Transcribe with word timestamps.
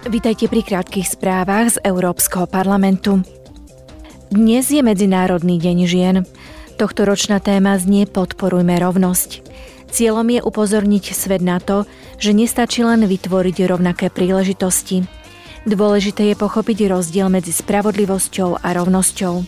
Vítajte 0.00 0.48
pri 0.48 0.64
krátkých 0.64 1.12
správach 1.12 1.76
z 1.76 1.84
Európskeho 1.84 2.48
parlamentu. 2.48 3.20
Dnes 4.32 4.72
je 4.72 4.80
Medzinárodný 4.80 5.60
deň 5.60 5.78
žien. 5.84 6.16
Tohto 6.80 7.04
ročná 7.04 7.36
téma 7.36 7.76
znie 7.76 8.08
Podporujme 8.08 8.80
rovnosť. 8.80 9.44
Cieľom 9.92 10.24
je 10.32 10.40
upozorniť 10.40 11.12
svet 11.12 11.44
na 11.44 11.60
to, 11.60 11.84
že 12.16 12.32
nestačí 12.32 12.80
len 12.80 13.04
vytvoriť 13.04 13.68
rovnaké 13.68 14.08
príležitosti. 14.08 15.04
Dôležité 15.68 16.32
je 16.32 16.36
pochopiť 16.40 16.88
rozdiel 16.88 17.28
medzi 17.28 17.52
spravodlivosťou 17.52 18.64
a 18.64 18.68
rovnosťou. 18.72 19.44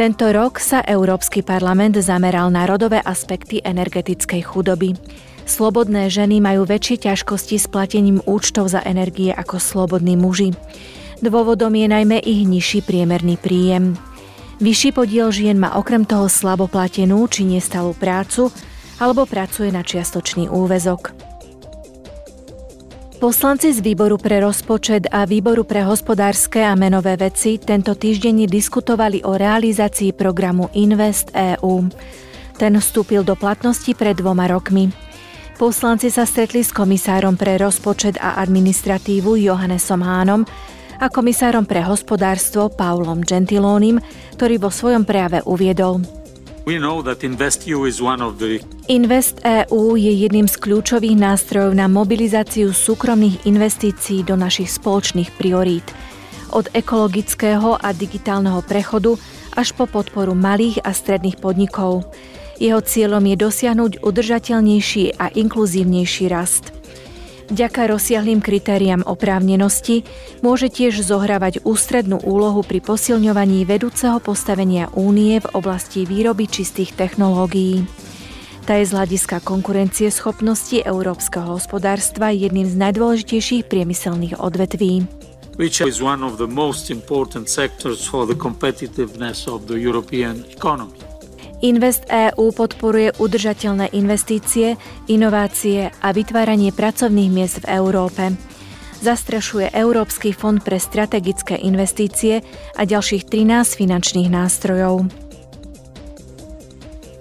Tento 0.00 0.26
rok 0.32 0.64
sa 0.64 0.80
Európsky 0.80 1.44
parlament 1.44 2.00
zameral 2.00 2.48
na 2.48 2.64
rodové 2.64 3.04
aspekty 3.04 3.60
energetickej 3.60 4.48
chudoby. 4.48 4.96
Slobodné 5.48 6.12
ženy 6.12 6.44
majú 6.44 6.68
väčšie 6.68 7.08
ťažkosti 7.08 7.56
s 7.56 7.72
platením 7.72 8.20
účtov 8.28 8.68
za 8.68 8.84
energie 8.84 9.32
ako 9.32 9.56
slobodní 9.56 10.12
muži. 10.12 10.52
Dôvodom 11.24 11.72
je 11.72 11.88
najmä 11.88 12.20
ich 12.20 12.44
nižší 12.44 12.84
priemerný 12.84 13.40
príjem. 13.40 13.96
Vyšší 14.60 14.92
podiel 14.92 15.32
žien 15.32 15.56
má 15.56 15.72
okrem 15.80 16.04
toho 16.04 16.28
slabo 16.28 16.68
či 17.32 17.48
nestalú 17.48 17.96
prácu 17.96 18.52
alebo 19.00 19.24
pracuje 19.24 19.72
na 19.72 19.80
čiastočný 19.80 20.52
úvezok. 20.52 21.16
Poslanci 23.18 23.72
z 23.74 23.82
Výboru 23.82 24.14
pre 24.20 24.44
rozpočet 24.44 25.10
a 25.10 25.26
Výboru 25.26 25.64
pre 25.64 25.82
hospodárske 25.82 26.62
a 26.62 26.76
menové 26.76 27.16
veci 27.18 27.58
tento 27.58 27.96
týždeň 27.96 28.46
diskutovali 28.46 29.24
o 29.24 29.34
realizácii 29.34 30.14
programu 30.14 30.70
Invest 30.76 31.32
EU. 31.34 31.88
Ten 32.60 32.78
vstúpil 32.78 33.24
do 33.24 33.34
platnosti 33.34 33.90
pred 33.96 34.14
dvoma 34.14 34.46
rokmi. 34.46 35.07
Poslanci 35.58 36.06
sa 36.06 36.22
stretli 36.22 36.62
s 36.62 36.70
komisárom 36.70 37.34
pre 37.34 37.58
rozpočet 37.58 38.14
a 38.22 38.38
administratívu 38.46 39.42
Johannesom 39.42 40.06
Hánom 40.06 40.46
a 41.02 41.10
komisárom 41.10 41.66
pre 41.66 41.82
hospodárstvo 41.82 42.70
Paulom 42.70 43.26
Gentilónim, 43.26 43.98
ktorý 44.38 44.62
vo 44.62 44.70
svojom 44.70 45.02
prejave 45.02 45.42
uviedol. 45.42 45.98
Invest 48.86 49.34
EU 49.42 49.82
je 49.98 50.12
jedným 50.14 50.46
z 50.46 50.56
kľúčových 50.62 51.16
nástrojov 51.18 51.74
na 51.74 51.90
mobilizáciu 51.90 52.70
súkromných 52.70 53.42
investícií 53.50 54.22
do 54.22 54.38
našich 54.38 54.70
spoločných 54.70 55.34
priorít. 55.34 55.90
Od 56.54 56.70
ekologického 56.70 57.74
a 57.82 57.90
digitálneho 57.90 58.62
prechodu 58.62 59.18
až 59.58 59.74
po 59.74 59.90
podporu 59.90 60.38
malých 60.38 60.86
a 60.86 60.94
stredných 60.94 61.42
podnikov. 61.42 62.06
Jeho 62.58 62.82
cieľom 62.82 63.22
je 63.22 63.36
dosiahnuť 63.38 63.92
udržateľnejší 64.02 65.18
a 65.18 65.30
inkluzívnejší 65.30 66.26
rast. 66.26 66.74
Vďaka 67.48 67.88
rozsiahlým 67.96 68.44
kritériám 68.44 69.08
oprávnenosti 69.08 70.04
môže 70.44 70.68
tiež 70.68 71.00
zohrávať 71.00 71.64
ústrednú 71.64 72.20
úlohu 72.20 72.60
pri 72.60 72.84
posilňovaní 72.84 73.64
vedúceho 73.64 74.20
postavenia 74.20 74.92
únie 74.92 75.40
v 75.40 75.48
oblasti 75.56 76.04
výroby 76.04 76.44
čistých 76.44 76.92
technológií. 76.92 77.88
Tá 78.68 78.76
je 78.76 78.92
z 78.92 78.92
hľadiska 78.92 79.40
konkurencie 79.48 80.12
schopnosti 80.12 80.76
európskeho 80.76 81.56
hospodárstva 81.56 82.36
jedným 82.36 82.68
z 82.68 82.76
najdôležitejších 82.76 83.64
priemyselných 83.64 84.36
odvetví. 84.36 85.08
Which 85.56 85.80
is 85.80 86.04
one 86.04 86.20
of 86.20 86.36
the 86.36 86.46
most 86.46 86.92
important 86.92 87.48
sectors 87.48 88.04
for 88.04 88.28
the 88.28 88.36
competitiveness 88.36 89.48
of 89.48 89.64
the 89.64 89.80
European 89.80 90.44
economy. 90.52 91.07
Invest 91.58 92.06
EU 92.06 92.54
podporuje 92.54 93.18
udržateľné 93.18 93.90
investície, 93.90 94.78
inovácie 95.10 95.90
a 95.90 96.14
vytváranie 96.14 96.70
pracovných 96.70 97.30
miest 97.34 97.66
v 97.66 97.74
Európe. 97.74 98.30
Zastrešuje 99.02 99.74
Európsky 99.74 100.30
fond 100.30 100.62
pre 100.62 100.78
strategické 100.78 101.58
investície 101.58 102.46
a 102.78 102.82
ďalších 102.86 103.26
13 103.26 103.74
finančných 103.74 104.30
nástrojov. 104.30 105.10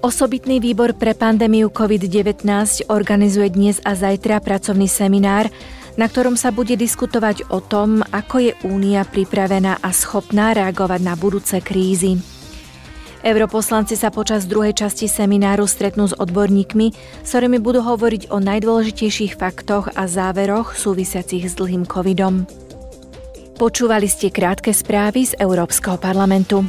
Osobitný 0.05 0.61
výbor 0.61 0.93
pre 0.93 1.17
pandémiu 1.17 1.73
COVID-19 1.73 2.45
organizuje 2.93 3.49
dnes 3.49 3.81
a 3.81 3.97
zajtra 3.97 4.37
pracovný 4.45 4.85
seminár, 4.85 5.49
na 5.97 6.05
ktorom 6.05 6.37
sa 6.37 6.53
bude 6.53 6.77
diskutovať 6.77 7.49
o 7.49 7.57
tom, 7.57 8.05
ako 8.13 8.37
je 8.37 8.53
Únia 8.69 9.01
pripravená 9.01 9.81
a 9.81 9.89
schopná 9.89 10.53
reagovať 10.53 11.01
na 11.01 11.17
budúce 11.17 11.57
krízy. 11.65 12.36
Europoslanci 13.27 13.99
sa 13.99 14.07
počas 14.07 14.47
druhej 14.47 14.71
časti 14.71 15.11
semináru 15.11 15.67
stretnú 15.67 16.07
s 16.07 16.15
odborníkmi, 16.15 16.95
s 16.95 17.29
ktorými 17.35 17.59
budú 17.59 17.83
hovoriť 17.83 18.31
o 18.31 18.39
najdôležitejších 18.39 19.35
faktoch 19.35 19.91
a 19.99 20.07
záveroch 20.07 20.71
súvisiacich 20.71 21.51
s 21.51 21.59
dlhým 21.59 21.83
covidom. 21.83 22.47
Počúvali 23.59 24.07
ste 24.07 24.31
krátke 24.31 24.71
správy 24.71 25.27
z 25.27 25.35
Európskeho 25.43 25.99
parlamentu. 25.99 26.63